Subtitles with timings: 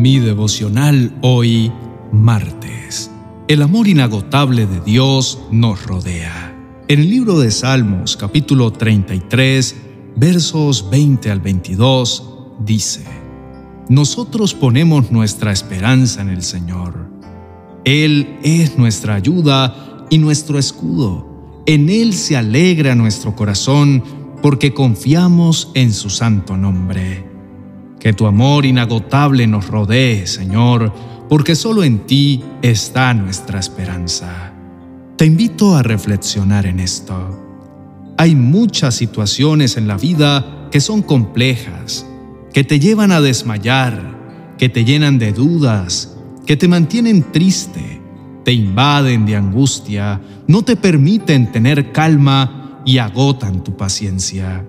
[0.00, 1.70] Mi devocional hoy,
[2.10, 3.10] martes.
[3.48, 6.56] El amor inagotable de Dios nos rodea.
[6.88, 9.76] En el libro de Salmos, capítulo 33,
[10.16, 12.24] versos 20 al 22,
[12.64, 13.04] dice,
[13.90, 17.06] Nosotros ponemos nuestra esperanza en el Señor.
[17.84, 21.62] Él es nuestra ayuda y nuestro escudo.
[21.66, 24.02] En Él se alegra nuestro corazón
[24.40, 27.29] porque confiamos en su santo nombre.
[28.00, 30.92] Que tu amor inagotable nos rodee, Señor,
[31.28, 34.52] porque solo en ti está nuestra esperanza.
[35.16, 37.14] Te invito a reflexionar en esto.
[38.16, 42.06] Hay muchas situaciones en la vida que son complejas,
[42.54, 48.00] que te llevan a desmayar, que te llenan de dudas, que te mantienen triste,
[48.44, 54.64] te invaden de angustia, no te permiten tener calma y agotan tu paciencia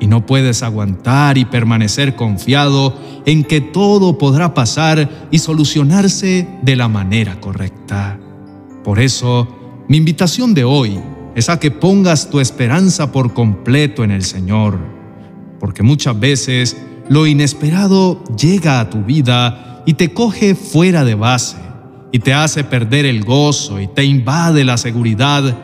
[0.00, 6.76] y no puedes aguantar y permanecer confiado en que todo podrá pasar y solucionarse de
[6.76, 8.18] la manera correcta.
[8.84, 9.48] Por eso,
[9.88, 11.00] mi invitación de hoy
[11.34, 14.78] es a que pongas tu esperanza por completo en el Señor,
[15.60, 16.76] porque muchas veces
[17.08, 21.56] lo inesperado llega a tu vida y te coge fuera de base
[22.12, 25.56] y te hace perder el gozo y te invade la seguridad,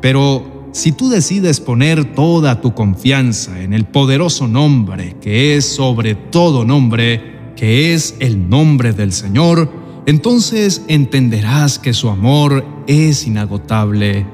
[0.00, 6.16] pero si tú decides poner toda tu confianza en el poderoso nombre que es sobre
[6.16, 9.70] todo nombre, que es el nombre del Señor,
[10.04, 14.26] entonces entenderás que su amor es inagotable.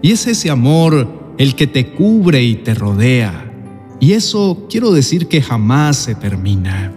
[0.00, 3.52] Y es ese amor el que te cubre y te rodea.
[4.00, 6.94] Y eso quiero decir que jamás se termina,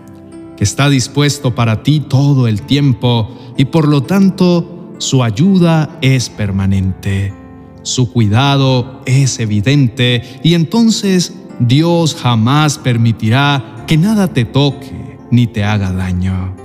[0.55, 6.29] que está dispuesto para ti todo el tiempo y por lo tanto su ayuda es
[6.29, 7.44] permanente
[7.85, 15.63] su cuidado es evidente y entonces Dios jamás permitirá que nada te toque ni te
[15.63, 16.55] haga daño.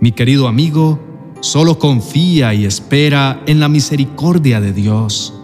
[0.00, 0.98] Mi querido amigo,
[1.40, 5.34] solo confía y espera en la misericordia de Dios.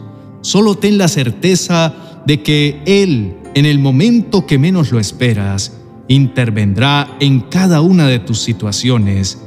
[0.40, 5.74] Solo ten la certeza de que Él, en el momento que menos lo esperas,
[6.08, 9.42] intervendrá en cada una de tus situaciones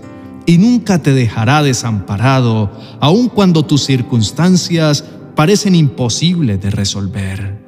[0.45, 5.06] y nunca te dejará desamparado, aun cuando tus circunstancias
[5.36, 7.59] parecen imposibles de resolver.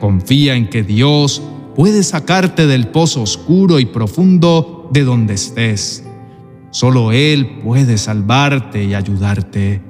[0.00, 1.42] Confía en que Dios
[1.74, 6.04] puede sacarte del pozo oscuro y profundo de donde estés.
[6.70, 9.82] Solo Él puede salvarte y ayudarte.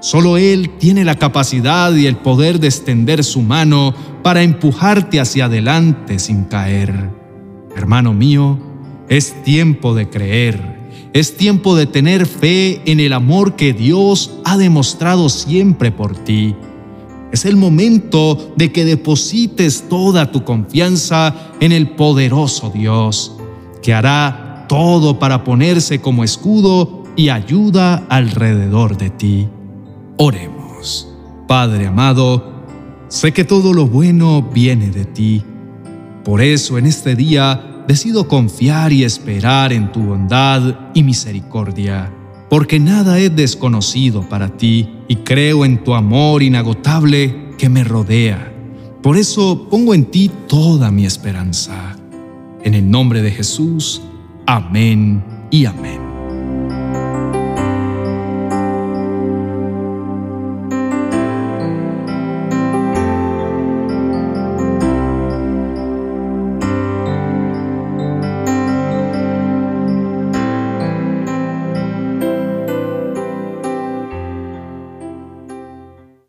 [0.00, 5.46] Solo Él tiene la capacidad y el poder de extender su mano para empujarte hacia
[5.46, 7.10] adelante sin caer.
[7.76, 8.58] Hermano mío,
[9.08, 10.69] es tiempo de creer
[11.12, 16.54] es tiempo de tener fe en el amor que Dios ha demostrado siempre por ti.
[17.32, 23.36] Es el momento de que deposites toda tu confianza en el poderoso Dios,
[23.82, 29.48] que hará todo para ponerse como escudo y ayuda alrededor de ti.
[30.16, 31.08] Oremos.
[31.46, 32.64] Padre amado,
[33.08, 35.42] sé que todo lo bueno viene de ti.
[36.24, 42.14] Por eso en este día decido confiar y esperar en tu bondad y misericordia,
[42.48, 48.54] porque nada es desconocido para ti y creo en tu amor inagotable que me rodea.
[49.02, 51.96] Por eso pongo en ti toda mi esperanza.
[52.62, 54.02] En el nombre de Jesús,
[54.46, 56.09] amén y amén.